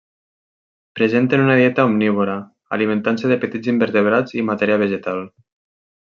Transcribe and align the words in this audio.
Presenten 0.99 1.43
una 1.47 1.57
dieta 1.59 1.83
omnívora, 1.89 2.37
alimentant-se 2.79 3.31
de 3.33 3.37
petits 3.47 3.73
invertebrats 3.75 4.39
i 4.41 4.45
matèria 4.53 4.79
vegetal. 4.89 5.21